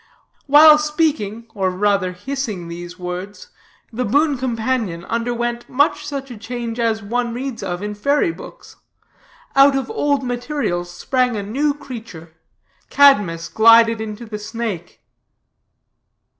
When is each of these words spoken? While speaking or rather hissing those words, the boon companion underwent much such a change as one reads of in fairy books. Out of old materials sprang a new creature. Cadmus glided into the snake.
While 0.47 0.79
speaking 0.79 1.45
or 1.53 1.69
rather 1.69 2.11
hissing 2.13 2.67
those 2.69 2.97
words, 2.97 3.49
the 3.93 4.03
boon 4.03 4.35
companion 4.35 5.05
underwent 5.05 5.69
much 5.69 6.07
such 6.07 6.31
a 6.31 6.37
change 6.39 6.79
as 6.79 7.03
one 7.03 7.35
reads 7.35 7.61
of 7.61 7.83
in 7.83 7.93
fairy 7.93 8.31
books. 8.31 8.77
Out 9.55 9.75
of 9.77 9.91
old 9.91 10.23
materials 10.23 10.89
sprang 10.89 11.35
a 11.35 11.43
new 11.43 11.75
creature. 11.75 12.33
Cadmus 12.89 13.47
glided 13.47 14.01
into 14.01 14.25
the 14.25 14.39
snake. 14.39 15.01